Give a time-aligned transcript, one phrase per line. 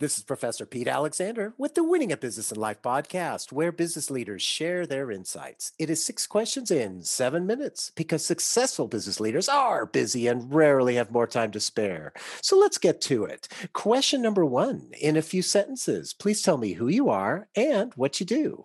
[0.00, 4.10] This is Professor Pete Alexander with the Winning at Business and Life podcast, where business
[4.10, 5.72] leaders share their insights.
[5.78, 10.94] It is six questions in seven minutes because successful business leaders are busy and rarely
[10.94, 12.14] have more time to spare.
[12.40, 13.48] So let's get to it.
[13.74, 16.14] Question number one in a few sentences.
[16.14, 18.64] Please tell me who you are and what you do.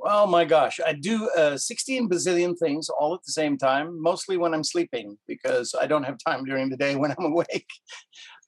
[0.00, 4.36] Oh my gosh, I do uh, 16 bazillion things all at the same time, mostly
[4.36, 7.66] when I'm sleeping because I don't have time during the day when I'm awake.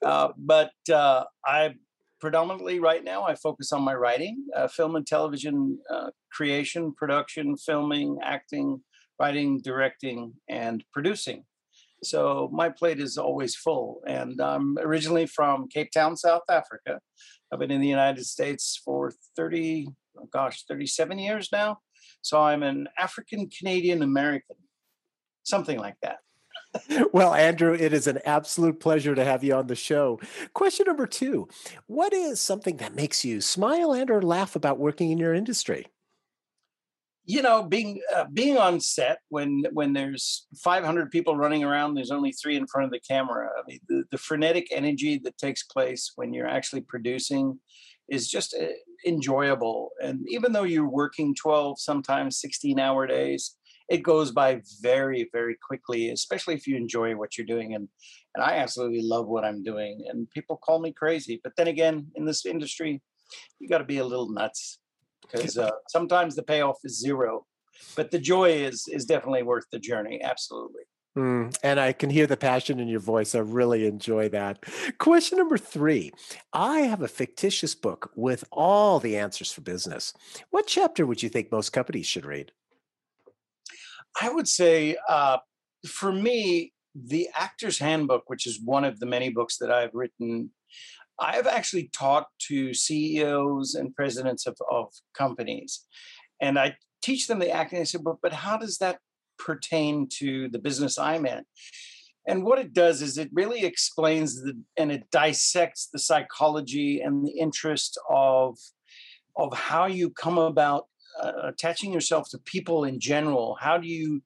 [0.04, 1.74] Uh, but uh, I
[2.20, 7.56] predominantly right now I focus on my writing, uh, film and television uh, creation, production,
[7.56, 8.82] filming, acting,
[9.18, 11.44] writing, directing, and producing.
[12.02, 14.00] So my plate is always full.
[14.06, 17.00] And I'm originally from Cape Town, South Africa.
[17.52, 21.78] I've been in the United States for 30, oh gosh, 37 years now.
[22.22, 24.56] So I'm an African Canadian American,
[25.42, 26.18] something like that
[27.12, 30.20] well, Andrew, it is an absolute pleasure to have you on the show.
[30.54, 31.48] Question number two
[31.86, 35.86] What is something that makes you smile and or laugh about working in your industry?
[37.24, 42.10] You know, being uh, being on set when when there's 500 people running around, there's
[42.10, 43.48] only three in front of the camera.
[43.58, 47.58] I mean, the, the frenetic energy that takes place when you're actually producing
[48.08, 48.66] is just uh,
[49.06, 49.90] enjoyable.
[50.02, 53.56] And even though you're working 12, sometimes 16 hour days,
[53.90, 57.88] it goes by very very quickly especially if you enjoy what you're doing and
[58.34, 62.06] and i absolutely love what i'm doing and people call me crazy but then again
[62.14, 63.02] in this industry
[63.58, 64.78] you got to be a little nuts
[65.22, 67.44] because uh, sometimes the payoff is zero
[67.96, 70.82] but the joy is is definitely worth the journey absolutely
[71.18, 73.34] Mm, and I can hear the passion in your voice.
[73.34, 74.64] I really enjoy that.
[74.98, 76.12] Question number three
[76.52, 80.14] I have a fictitious book with all the answers for business.
[80.50, 82.52] What chapter would you think most companies should read?
[84.20, 85.38] I would say uh,
[85.86, 90.50] for me, the Actor's Handbook, which is one of the many books that I've written,
[91.18, 95.84] I've actually talked to CEOs and presidents of, of companies.
[96.40, 97.80] And I teach them the acting.
[97.80, 98.98] I said, but, but how does that
[99.38, 101.44] pertain to the business I'm in?
[102.26, 107.26] And what it does is it really explains the, and it dissects the psychology and
[107.26, 108.58] the interest of,
[109.36, 110.86] of how you come about
[111.22, 114.22] uh, attaching yourself to people in general how do you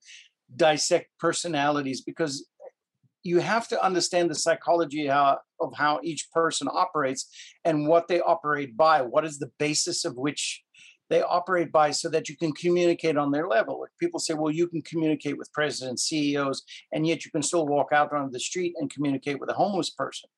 [0.56, 2.00] dissect personalities?
[2.00, 2.47] Because
[3.22, 7.28] you have to understand the psychology how, of how each person operates
[7.65, 9.00] and what they operate by.
[9.00, 10.62] What is the basis of which
[11.09, 13.81] they operate by so that you can communicate on their level?
[13.81, 16.62] Like people say well you can communicate with presidents ceos
[16.93, 19.91] and yet you can still walk out on the street and communicate with a homeless
[19.91, 20.28] person.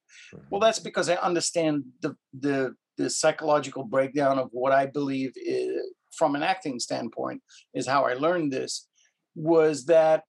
[0.51, 5.83] Well that's because i understand the the the psychological breakdown of what i believe is,
[6.17, 7.43] from an acting standpoint
[7.75, 8.89] is how I learned this
[9.35, 10.25] was that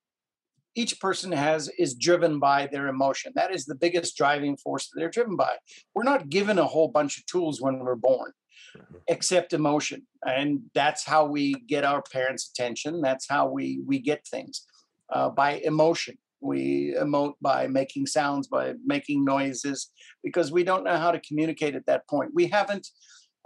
[0.75, 3.31] each person has is driven by their emotion.
[3.35, 5.55] That is the biggest driving force that they're driven by.
[5.95, 8.31] We're not given a whole bunch of tools when we're born,
[8.77, 8.97] mm-hmm.
[9.07, 13.01] except emotion, and that's how we get our parents' attention.
[13.01, 14.65] That's how we we get things
[15.11, 16.17] uh, by emotion.
[16.41, 19.89] We emote by making sounds, by making noises,
[20.23, 22.31] because we don't know how to communicate at that point.
[22.35, 22.87] We haven't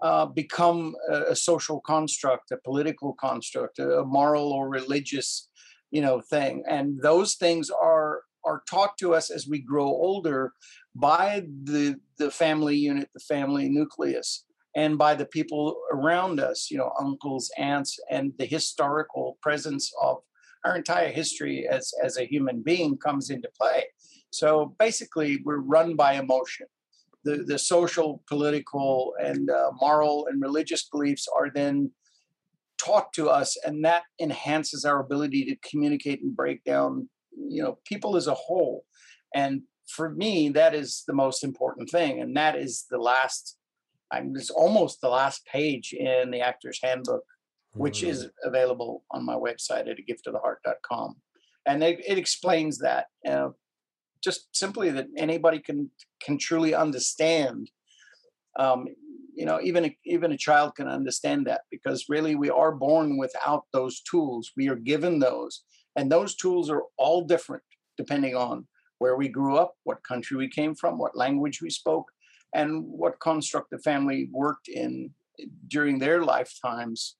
[0.01, 5.49] uh, become a, a, social construct, a political construct, a, moral or religious,
[5.91, 6.63] you know, thing.
[6.67, 10.53] And those things are are taught to us as we grow older
[10.95, 14.45] by the the family unit, the family nucleus,
[14.75, 20.17] and by the people around us, you know, uncles, aunts, and the historical presence of
[20.65, 23.85] our entire history as as a human being comes into play.
[24.31, 26.67] So basically, we're run by emotion
[27.23, 31.91] the, the social, political, and uh, moral and religious beliefs are then
[32.77, 37.77] taught to us, and that enhances our ability to communicate and break down, you know,
[37.85, 38.85] people as a whole.
[39.35, 43.57] And for me, that is the most important thing, and that is the last.
[44.11, 47.23] I'm it's almost the last page in the Actor's Handbook,
[47.73, 48.09] which mm.
[48.09, 51.15] is available on my website at a gift of the heart.com.
[51.65, 53.05] And it, it explains that.
[53.27, 53.49] Uh,
[54.23, 55.89] just simply that anybody can
[56.21, 57.69] can truly understand
[58.59, 58.85] um,
[59.35, 63.17] you know even a, even a child can understand that because really we are born
[63.17, 64.51] without those tools.
[64.55, 65.63] We are given those
[65.95, 67.63] and those tools are all different
[67.97, 68.67] depending on
[68.99, 72.07] where we grew up what country we came from what language we spoke
[72.53, 75.09] and what construct the family worked in
[75.67, 77.17] during their lifetimes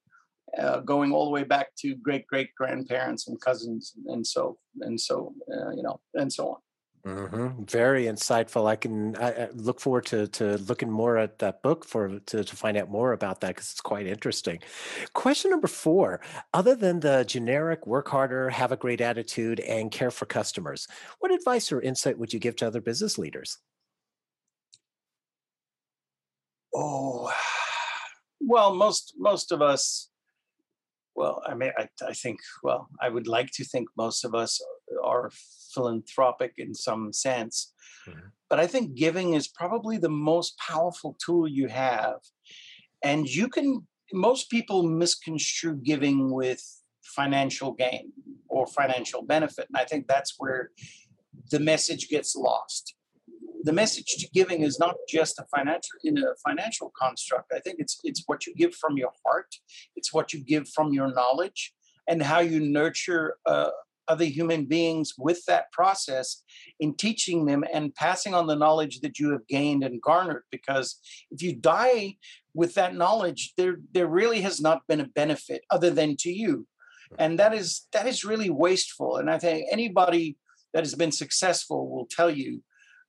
[0.58, 5.00] uh, going all the way back to great great grandparents and cousins and so and
[5.00, 6.58] so uh, you know and so on
[7.06, 7.64] Mm-hmm.
[7.64, 8.68] Very insightful.
[8.68, 12.44] I can I, I look forward to to looking more at that book for to,
[12.44, 14.60] to find out more about that because it's quite interesting.
[15.14, 16.22] Question number four:
[16.54, 20.88] Other than the generic "work harder, have a great attitude, and care for customers,"
[21.20, 23.58] what advice or insight would you give to other business leaders?
[26.76, 27.34] Oh,
[28.40, 30.10] well, most most of us.
[31.16, 32.40] Well, I mean, I, I think.
[32.62, 34.62] Well, I would like to think most of us
[35.04, 35.32] are
[35.74, 37.74] philanthropic in some sense,
[38.08, 38.20] mm-hmm.
[38.50, 42.20] but I think giving is probably the most powerful tool you have,
[43.04, 43.88] and you can.
[44.14, 46.62] Most people misconstrue giving with
[47.02, 48.12] financial gain
[48.50, 50.72] or financial benefit, and I think that's where
[51.50, 52.94] the message gets lost
[53.64, 57.52] the message to giving is not just a financial in a financial construct.
[57.54, 59.56] I think it's it's what you give from your heart,
[59.96, 61.74] it's what you give from your knowledge,
[62.08, 63.70] and how you nurture uh,
[64.08, 66.44] other human beings with that process
[66.80, 70.44] in teaching them and passing on the knowledge that you have gained and garnered.
[70.52, 71.00] Because
[71.30, 72.18] if you die
[72.54, 76.68] with that knowledge, there there really has not been a benefit other than to you,
[77.18, 79.18] and that is that is really wasteful.
[79.18, 80.38] And I think anybody
[80.74, 82.62] that has been successful will tell you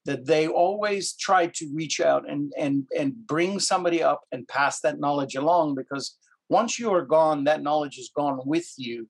[0.04, 4.80] that they always try to reach out and and and bring somebody up and pass
[4.80, 6.16] that knowledge along because
[6.48, 9.08] once you are gone that knowledge is gone with you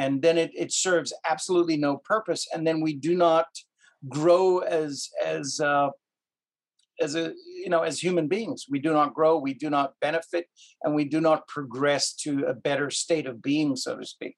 [0.00, 3.46] and then it, it serves absolutely no purpose and then we do not
[4.08, 5.90] grow as as uh,
[7.00, 8.64] as a you know as human beings.
[8.68, 10.46] We do not grow we do not benefit
[10.82, 14.36] and we do not progress to a better state of being so to speak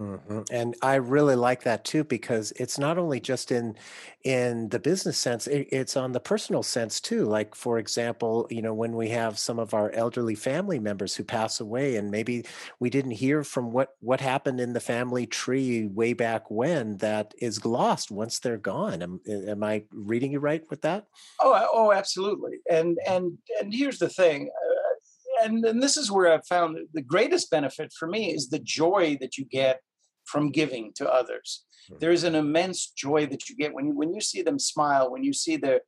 [0.00, 3.76] hmm And I really like that too because it's not only just in
[4.24, 7.26] in the business sense, it, it's on the personal sense too.
[7.26, 11.22] Like for example, you know, when we have some of our elderly family members who
[11.22, 12.46] pass away, and maybe
[12.78, 17.34] we didn't hear from what what happened in the family tree way back when, that
[17.36, 19.02] is lost once they're gone.
[19.02, 21.08] Am, am I reading you right with that?
[21.42, 22.56] Oh, oh, absolutely.
[22.70, 24.48] And and and here's the thing.
[24.48, 28.58] Uh, and, and this is where I've found the greatest benefit for me is the
[28.58, 29.80] joy that you get
[30.30, 31.64] from giving to others.
[31.88, 31.96] Hmm.
[32.00, 35.10] There is an immense joy that you get when you when you see them smile,
[35.10, 35.80] when you see their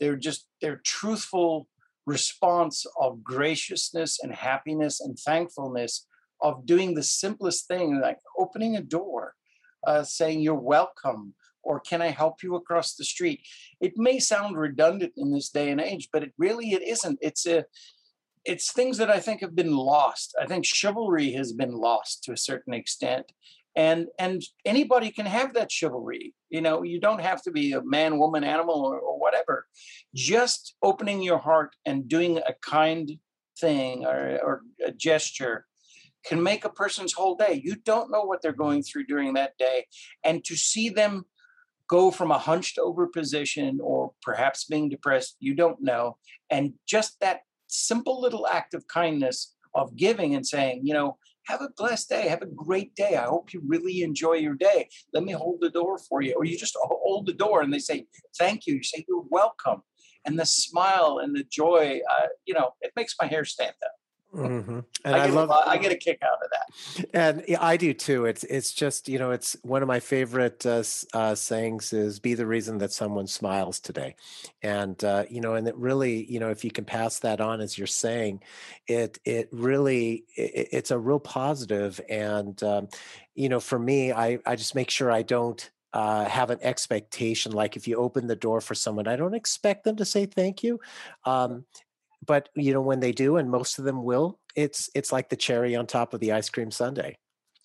[0.00, 1.68] their just their truthful
[2.06, 6.06] response of graciousness and happiness and thankfulness
[6.42, 9.34] of doing the simplest thing like opening a door,
[9.86, 13.40] uh, saying you're welcome, or can I help you across the street?
[13.80, 17.18] It may sound redundant in this day and age, but it really it isn't.
[17.22, 17.64] It's a
[18.44, 20.36] it's things that I think have been lost.
[20.38, 23.32] I think chivalry has been lost to a certain extent
[23.76, 27.82] and and anybody can have that chivalry you know you don't have to be a
[27.82, 29.66] man woman animal or, or whatever.
[30.14, 33.18] Just opening your heart and doing a kind
[33.58, 35.66] thing or, or a gesture
[36.24, 37.60] can make a person's whole day.
[37.62, 39.86] You don't know what they're going through during that day
[40.24, 41.24] and to see them
[41.88, 46.16] go from a hunched over position or perhaps being depressed you don't know.
[46.50, 51.60] And just that simple little act of kindness of giving and saying you know have
[51.60, 52.28] a blessed day.
[52.28, 53.16] Have a great day.
[53.16, 54.88] I hope you really enjoy your day.
[55.12, 56.34] Let me hold the door for you.
[56.36, 58.06] Or you just hold the door and they say,
[58.38, 58.76] thank you.
[58.76, 59.82] You say, you're welcome.
[60.26, 63.93] And the smile and the joy, uh, you know, it makes my hair stand up.
[64.34, 64.80] Mm-hmm.
[65.04, 65.50] And I, I love.
[65.50, 67.06] I get a kick out of that.
[67.14, 68.24] And I do too.
[68.24, 70.82] It's it's just you know it's one of my favorite uh,
[71.12, 74.16] uh, sayings is "Be the reason that someone smiles today,"
[74.62, 77.60] and uh, you know, and it really you know if you can pass that on
[77.60, 78.42] as you're saying,
[78.86, 82.00] it it really it, it's a real positive.
[82.08, 82.88] And um,
[83.34, 87.52] you know, for me, I I just make sure I don't uh, have an expectation.
[87.52, 90.64] Like if you open the door for someone, I don't expect them to say thank
[90.64, 90.80] you.
[91.24, 91.66] Um,
[92.24, 95.36] but you know when they do and most of them will it's it's like the
[95.36, 97.14] cherry on top of the ice cream sundae.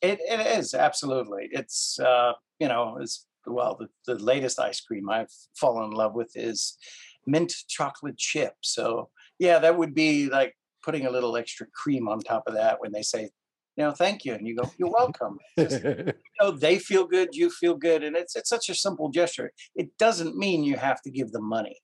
[0.02, 1.50] It, it is absolutely.
[1.52, 6.14] It's uh you know it's well the, the latest ice cream i've fallen in love
[6.14, 6.78] with is
[7.26, 8.54] mint chocolate chip.
[8.62, 12.80] So yeah that would be like putting a little extra cream on top of that
[12.80, 13.30] when they say
[13.76, 15.38] you know thank you and you go you're welcome.
[15.58, 19.10] Just, you know they feel good you feel good and it's it's such a simple
[19.10, 19.52] gesture.
[19.76, 21.78] It doesn't mean you have to give them money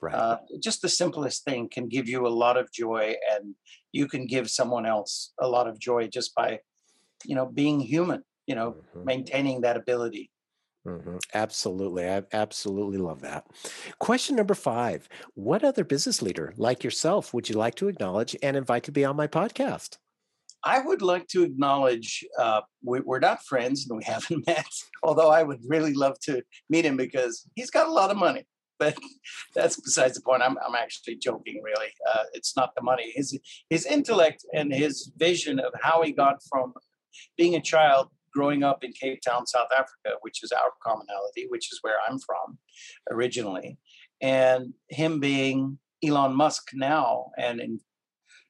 [0.00, 0.14] Right.
[0.14, 3.54] Uh, just the simplest thing can give you a lot of joy, and
[3.92, 6.60] you can give someone else a lot of joy just by,
[7.24, 8.22] you know, being human.
[8.46, 9.04] You know, mm-hmm.
[9.04, 10.30] maintaining that ability.
[10.86, 11.16] Mm-hmm.
[11.34, 12.08] Absolutely.
[12.08, 13.46] I absolutely love that.
[13.98, 18.56] Question number five What other business leader like yourself would you like to acknowledge and
[18.56, 19.98] invite to be on my podcast?
[20.64, 24.66] I would like to acknowledge uh, we, are not friends and we haven't met,
[25.02, 28.46] although I would really love to meet him because he's got a lot of money
[28.80, 28.96] but
[29.54, 30.42] that's besides the point.
[30.42, 31.92] I'm, I'm actually joking, really.
[32.12, 33.12] Uh, it's not the money.
[33.14, 36.72] His, his intellect and his vision of how he got from
[37.36, 41.72] being a child growing up in Cape Town, South Africa, which is our commonality, which
[41.72, 42.58] is where I'm from
[43.10, 43.78] originally,
[44.20, 47.80] and him being Elon Musk now, and in,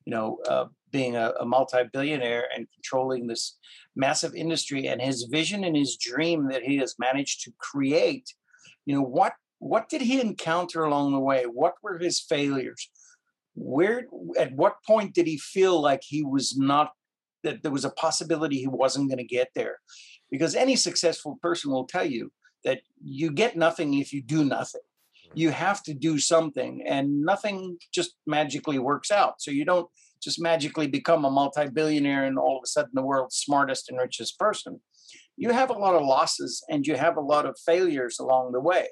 [0.05, 3.59] you know, uh, being a, a multi-billionaire and controlling this
[3.97, 8.29] massive industry, and his vision and his dream that he has managed to create.
[8.87, 11.45] You know what what did he encounter along the way?
[11.45, 12.91] What were his failures?
[13.55, 14.07] where
[14.39, 16.93] at what point did he feel like he was not
[17.43, 19.79] that there was a possibility he wasn't going to get there?
[20.31, 22.33] Because any successful person will tell you
[22.65, 24.83] that you get nothing if you do nothing.
[25.31, 25.39] Hmm.
[25.39, 29.41] You have to do something and nothing just magically works out.
[29.41, 29.89] So you don't
[30.23, 34.39] just magically become a multi-billionaire and all of a sudden the world's smartest and richest
[34.39, 34.81] person.
[35.37, 38.61] You have a lot of losses and you have a lot of failures along the
[38.61, 38.89] way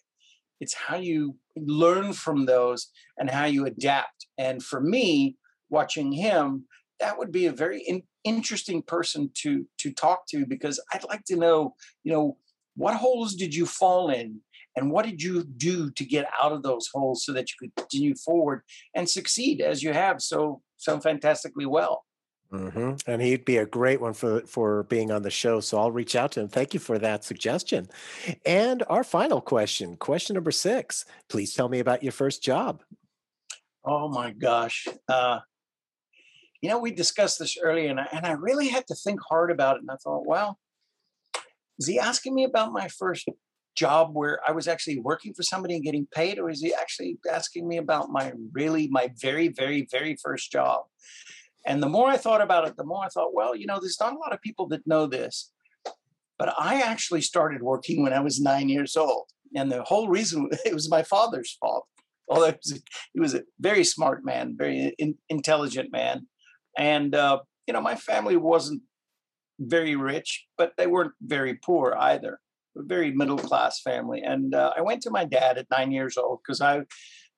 [0.60, 2.88] it's how you learn from those
[3.18, 4.26] and how you adapt.
[4.38, 5.36] And for me
[5.70, 6.64] watching him
[7.00, 11.24] that would be a very in, interesting person to to talk to because i'd like
[11.24, 11.74] to know
[12.04, 12.36] you know
[12.76, 14.40] what holes did you fall in
[14.76, 17.74] and what did you do to get out of those holes so that you could
[17.76, 18.62] continue forward
[18.94, 22.04] and succeed as you have so so fantastically well
[22.52, 22.94] mm-hmm.
[23.06, 26.16] and he'd be a great one for for being on the show so i'll reach
[26.16, 27.88] out to him thank you for that suggestion
[28.46, 32.82] and our final question question number six please tell me about your first job
[33.84, 35.40] oh my gosh uh,
[36.60, 39.50] you know we discussed this earlier and I, and I really had to think hard
[39.50, 40.58] about it and i thought well
[41.78, 43.28] is he asking me about my first
[43.78, 47.18] job where I was actually working for somebody and getting paid, or is he actually
[47.30, 50.82] asking me about my really my very very very first job?
[51.68, 54.00] And the more I thought about it, the more I thought, well, you know, there's
[54.00, 55.52] not a lot of people that know this,
[56.38, 60.48] but I actually started working when I was nine years old, and the whole reason
[60.64, 61.86] it was my father's fault.
[62.30, 62.54] Although
[63.12, 66.26] he was a very smart man, very in, intelligent man,
[66.76, 68.80] and uh, you know, my family wasn't
[69.60, 72.40] very rich, but they weren't very poor either.
[72.78, 74.22] A very middle class family.
[74.22, 76.82] And uh, I went to my dad at nine years old because I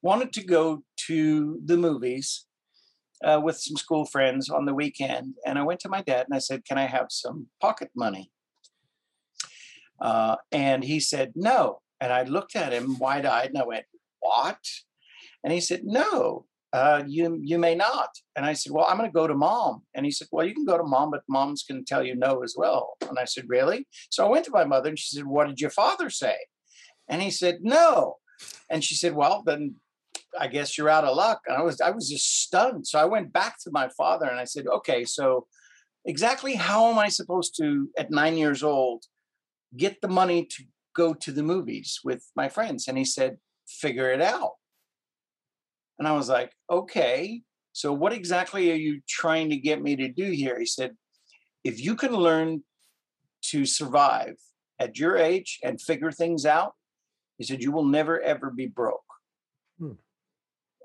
[0.02, 2.46] wanted to go to the movies
[3.24, 5.34] uh, with some school friends on the weekend.
[5.46, 8.30] And I went to my dad and I said, Can I have some pocket money?
[10.00, 11.80] Uh, and he said, No.
[12.00, 13.84] And I looked at him wide eyed and I went,
[14.20, 14.58] What?
[15.44, 18.10] And he said, No uh, you you may not.
[18.36, 19.82] And I said, well, I'm going to go to mom.
[19.94, 22.14] And he said, well, you can go to mom, but mom's going to tell you
[22.14, 22.96] no as well.
[23.08, 23.86] And I said, really?
[24.08, 26.36] So I went to my mother and she said, what did your father say?
[27.08, 28.16] And he said, no.
[28.70, 29.76] And she said, well, then
[30.38, 31.40] I guess you're out of luck.
[31.46, 32.86] And I was I was just stunned.
[32.86, 35.46] So I went back to my father and I said, okay, so
[36.04, 39.04] exactly how am I supposed to, at nine years old,
[39.76, 42.88] get the money to go to the movies with my friends?
[42.88, 44.52] And he said, figure it out.
[45.98, 50.08] And I was like, okay, so what exactly are you trying to get me to
[50.08, 50.58] do here?
[50.58, 50.92] He said,
[51.62, 52.62] if you can learn
[53.42, 54.36] to survive
[54.78, 56.72] at your age and figure things out,
[57.36, 59.09] he said, you will never ever be broke.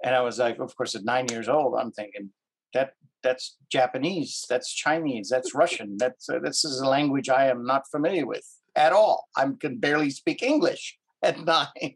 [0.05, 2.29] And I was like, of course, at nine years old, I'm thinking
[2.75, 2.91] that
[3.23, 5.97] that's Japanese, that's Chinese, that's Russian.
[5.99, 8.45] That's uh, this is a language I am not familiar with
[8.75, 9.27] at all.
[9.35, 11.95] I can barely speak English at nine.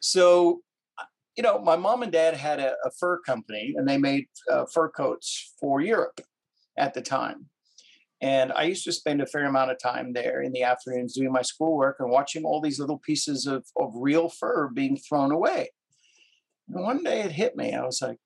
[0.00, 0.62] So
[1.36, 4.64] you know, my mom and dad had a, a fur company and they made uh,
[4.66, 6.20] fur coats for Europe
[6.76, 7.46] at the time.
[8.20, 11.32] And I used to spend a fair amount of time there in the afternoons doing
[11.32, 15.70] my schoolwork and watching all these little pieces of, of real fur being thrown away.
[16.72, 17.72] And one day it hit me.
[17.74, 18.18] I was like,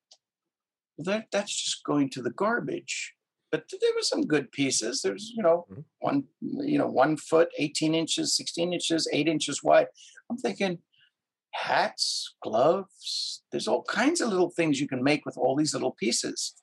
[0.96, 3.14] well, that, that's just going to the garbage.
[3.50, 5.00] But there were some good pieces.
[5.02, 5.82] There's, you know, mm-hmm.
[6.00, 9.86] one, you know, one foot, 18 inches, 16 inches, eight inches wide.
[10.28, 10.78] I'm thinking,
[11.52, 13.42] hats, gloves.
[13.52, 16.54] There's all kinds of little things you can make with all these little pieces.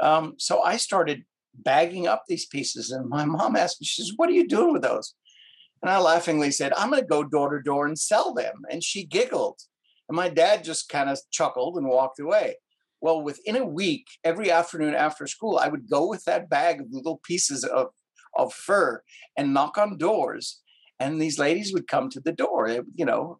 [0.00, 4.14] Um, so I started bagging up these pieces, and my mom asked me, she says,
[4.16, 5.14] What are you doing with those?
[5.82, 8.62] And I laughingly said, I'm going to go door to door and sell them.
[8.70, 9.60] And she giggled.
[10.10, 12.56] And my dad just kind of chuckled and walked away.
[13.00, 16.88] Well, within a week, every afternoon after school, I would go with that bag of
[16.90, 17.90] little pieces of,
[18.36, 19.04] of fur
[19.36, 20.60] and knock on doors.
[20.98, 23.38] And these ladies would come to the door, you know,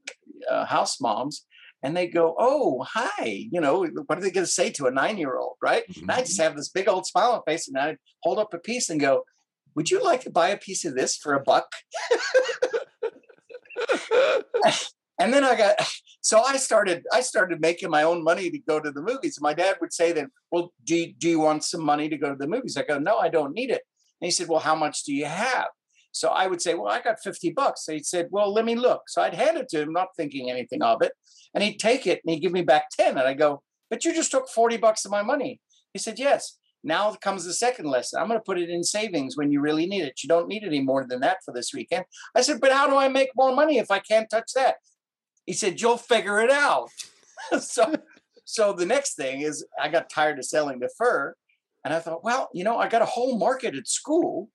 [0.48, 1.44] uh, house moms
[1.82, 4.92] and they go, "Oh, hi," you know, what are they going to say to a
[4.92, 5.82] nine-year-old, right?
[5.88, 6.02] Mm-hmm.
[6.02, 8.58] And I just have this big old smile on face, and I hold up a
[8.58, 9.24] piece and go,
[9.74, 11.72] "Would you like to buy a piece of this for a buck?"
[15.18, 15.76] and then I got,
[16.20, 19.38] so I started, I started making my own money to go to the movies.
[19.40, 22.30] My dad would say then, "Well, do you, do you want some money to go
[22.30, 23.82] to the movies?" I go, "No, I don't need it."
[24.20, 25.68] And he said, "Well, how much do you have?"
[26.12, 27.84] So I would say, Well, I got 50 bucks.
[27.84, 29.08] So he said, Well, let me look.
[29.08, 31.12] So I'd hand it to him, not thinking anything of it.
[31.54, 33.18] And he'd take it and he'd give me back 10.
[33.18, 35.60] And I go, But you just took 40 bucks of my money.
[35.92, 36.56] He said, Yes.
[36.82, 38.18] Now comes the second lesson.
[38.18, 40.22] I'm going to put it in savings when you really need it.
[40.22, 42.06] You don't need any more than that for this weekend.
[42.34, 44.76] I said, But how do I make more money if I can't touch that?
[45.50, 46.90] He said, You'll figure it out.
[47.60, 47.94] so,
[48.44, 51.34] so the next thing is I got tired of selling the fur.
[51.84, 54.50] And I thought, well, you know, I got a whole market at school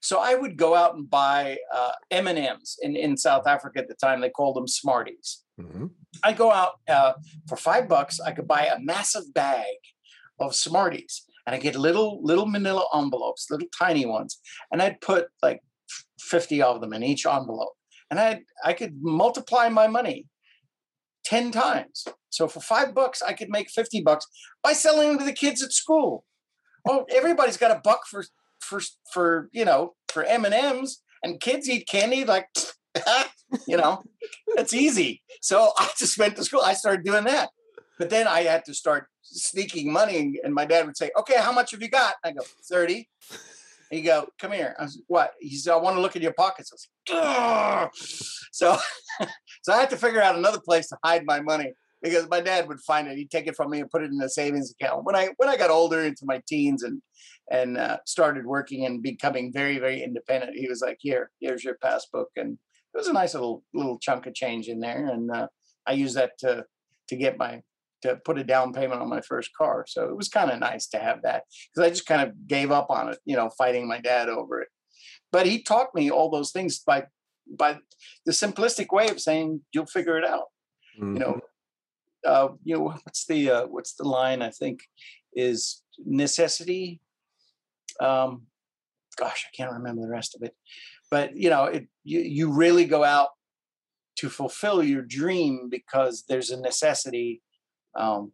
[0.00, 3.78] so I would go out and buy uh, M and M's in in South Africa
[3.78, 4.20] at the time.
[4.20, 5.86] They called them Smarties, Mm-hmm.
[6.22, 7.12] I go out uh,
[7.48, 8.20] for five bucks.
[8.20, 9.76] I could buy a massive bag
[10.40, 14.40] of Smarties, and I get little little Manila envelopes, little tiny ones,
[14.72, 15.60] and I'd put like
[16.20, 17.74] fifty of them in each envelope,
[18.10, 20.26] and I I could multiply my money
[21.24, 22.04] ten times.
[22.30, 24.26] So for five bucks, I could make fifty bucks
[24.62, 26.24] by selling them to the kids at school.
[26.86, 28.24] Oh, everybody's got a buck for
[28.60, 28.80] for
[29.12, 32.48] for you know for M and M's, and kids eat candy like
[33.66, 34.02] you know,
[34.48, 35.22] it's easy.
[35.40, 36.62] So I just went to school.
[36.62, 37.50] I started doing that.
[37.98, 40.40] But then I had to start sneaking money.
[40.42, 42.14] And my dad would say, okay, how much have you got?
[42.24, 43.08] I go, 30.
[43.94, 44.74] He go, come here.
[44.78, 45.34] I was, what?
[45.40, 46.88] He said, I want to look in your pockets.
[47.10, 48.76] I was so,
[49.62, 51.72] so I had to figure out another place to hide my money
[52.02, 53.16] because my dad would find it.
[53.16, 55.04] He'd take it from me and put it in a savings account.
[55.04, 57.00] When I when I got older into my teens and
[57.50, 61.76] and uh, started working and becoming very very independent, he was like, "Here, here's your
[61.82, 62.58] passbook," and
[62.94, 65.48] it was a nice little little chunk of change in there, and uh,
[65.86, 66.64] I used that to
[67.08, 67.62] to get my
[68.04, 69.84] to put a down payment on my first car.
[69.88, 71.44] So it was kind of nice to have that
[71.74, 74.60] because I just kind of gave up on it, you know, fighting my dad over
[74.60, 74.68] it.
[75.32, 77.04] But he taught me all those things by
[77.58, 77.78] by
[78.24, 80.46] the simplistic way of saying you'll figure it out.
[81.00, 81.14] Mm-hmm.
[81.14, 82.30] You know, mm-hmm.
[82.30, 84.42] uh, you know what's the uh, what's the line?
[84.42, 84.80] I think
[85.34, 87.00] is necessity.
[88.00, 88.46] Um,
[89.16, 90.54] gosh, I can't remember the rest of it
[91.14, 93.28] but you know it you, you really go out
[94.16, 97.40] to fulfill your dream because there's a necessity
[97.96, 98.32] um,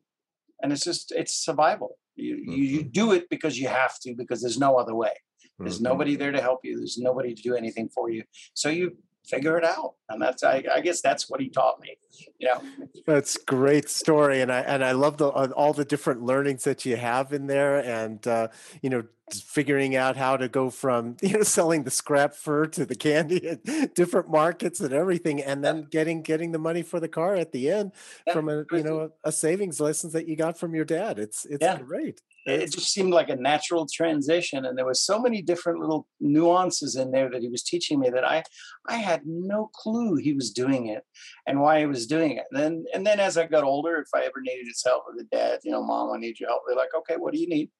[0.62, 2.52] and it's just it's survival you, mm-hmm.
[2.52, 5.12] you, you do it because you have to because there's no other way
[5.58, 5.84] there's mm-hmm.
[5.84, 8.22] nobody there to help you there's nobody to do anything for you
[8.54, 8.96] so you
[9.26, 9.94] figure it out.
[10.08, 11.96] And that's I, I, guess that's what he taught me
[12.38, 12.62] you know?
[13.06, 16.96] That's great story and i and i love the all the different learnings that you
[16.96, 18.48] have in there and uh,
[18.82, 22.84] you know figuring out how to go from you know selling the scrap fur to
[22.84, 27.08] the candy at different markets and everything and then getting getting the money for the
[27.08, 27.92] car at the end
[28.26, 28.32] yeah.
[28.32, 31.18] from a you know a savings lessons that you got from your dad.
[31.18, 31.78] It's it's yeah.
[31.78, 36.06] great it just seemed like a natural transition and there was so many different little
[36.20, 38.42] nuances in there that he was teaching me that i
[38.88, 41.04] i had no clue he was doing it
[41.46, 44.08] and why he was doing it and then and then as i got older if
[44.14, 46.62] i ever needed his help with the dad you know mom i need your help
[46.66, 47.70] they're like okay what do you need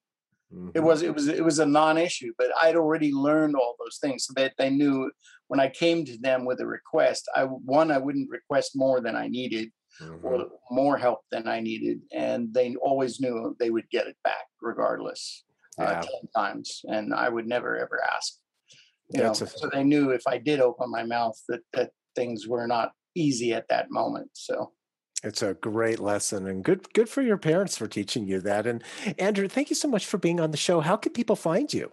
[0.53, 0.69] Mm-hmm.
[0.73, 4.25] It was it was it was a non-issue, but I'd already learned all those things,
[4.25, 5.09] so that they knew
[5.47, 9.15] when I came to them with a request, I one I wouldn't request more than
[9.15, 10.25] I needed, mm-hmm.
[10.25, 14.45] or more help than I needed, and they always knew they would get it back
[14.61, 15.43] regardless,
[15.79, 15.89] uh, yeah.
[15.89, 18.33] uh, ten times, and I would never ever ask.
[19.09, 22.47] You know, a- so they knew if I did open my mouth that that things
[22.47, 24.29] were not easy at that moment.
[24.33, 24.71] So
[25.23, 28.65] it's a great lesson and good good for your parents for teaching you that.
[28.65, 28.83] And
[29.17, 30.79] Andrew, thank you so much for being on the show.
[30.79, 31.91] How can people find you?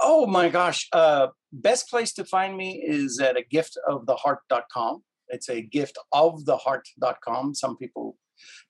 [0.00, 0.88] Oh my gosh.
[0.92, 5.02] Uh, best place to find me is at a gift of the giftoftheheart.com.
[5.28, 7.54] It's a giftoftheheart.com.
[7.54, 8.16] Some people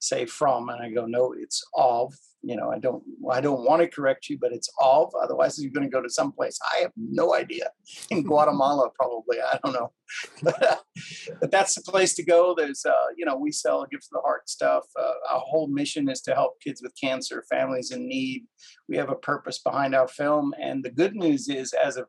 [0.00, 2.14] say from, and I go, no, it's of.
[2.42, 5.12] You know, I don't, I don't want to correct you, but it's of.
[5.20, 6.58] Otherwise, you're going to go to some place.
[6.62, 7.70] I have no idea.
[8.10, 9.38] In Guatemala, probably.
[9.40, 9.90] I don't know,
[10.42, 10.82] but,
[11.40, 12.54] but that's the place to go.
[12.56, 14.84] There's, uh, you know, we sell gifts of the heart stuff.
[14.96, 18.44] Uh, our whole mission is to help kids with cancer, families in need.
[18.88, 22.06] We have a purpose behind our film, and the good news is, as of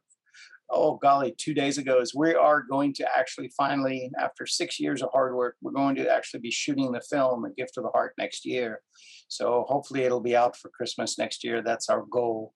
[0.70, 5.02] oh golly, two days ago is we are going to actually finally, after six years
[5.02, 7.90] of hard work, we're going to actually be shooting the film, A Gift of the
[7.90, 8.82] Heart, next year.
[9.28, 11.62] So hopefully it'll be out for Christmas next year.
[11.62, 12.54] That's our goal.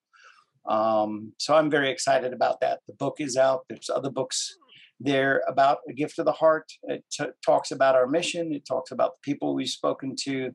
[0.68, 2.80] Um, so I'm very excited about that.
[2.86, 3.62] The book is out.
[3.68, 4.56] There's other books
[5.00, 6.70] there about A Gift of the Heart.
[6.84, 8.52] It t- talks about our mission.
[8.52, 10.52] It talks about the people we've spoken to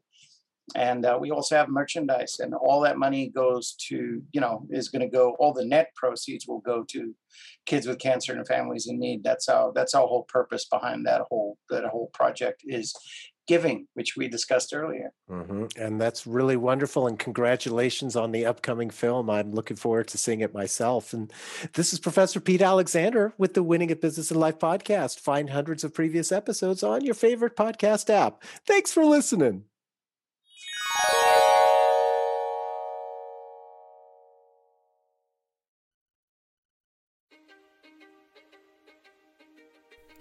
[0.75, 4.89] and uh, we also have merchandise and all that money goes to you know is
[4.89, 7.13] going to go all the net proceeds will go to
[7.65, 9.23] kids with cancer and families in need.
[9.23, 12.93] That's our that's our whole purpose behind that whole that whole project is
[13.47, 15.13] giving which we discussed earlier.
[15.32, 15.65] Mm-hmm.
[15.77, 19.30] and that's really wonderful and congratulations on the upcoming film.
[19.30, 21.13] I'm looking forward to seeing it myself.
[21.13, 21.32] And
[21.73, 25.19] this is professor pete alexander with the winning at business and life podcast.
[25.19, 28.43] Find hundreds of previous episodes on your favorite podcast app.
[28.65, 29.63] Thanks for listening